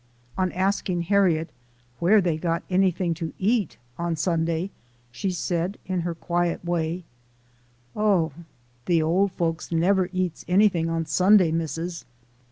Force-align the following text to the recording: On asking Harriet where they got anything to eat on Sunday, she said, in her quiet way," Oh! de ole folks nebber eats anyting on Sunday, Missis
On 0.35 0.51
asking 0.53 1.03
Harriet 1.03 1.51
where 1.99 2.21
they 2.21 2.35
got 2.39 2.63
anything 2.71 3.13
to 3.13 3.33
eat 3.37 3.77
on 3.99 4.15
Sunday, 4.15 4.71
she 5.11 5.29
said, 5.29 5.77
in 5.85 5.99
her 6.01 6.15
quiet 6.15 6.65
way," 6.65 7.03
Oh! 7.95 8.31
de 8.85 8.99
ole 9.03 9.27
folks 9.27 9.71
nebber 9.71 10.09
eats 10.11 10.43
anyting 10.49 10.89
on 10.89 11.05
Sunday, 11.05 11.51
Missis 11.51 12.03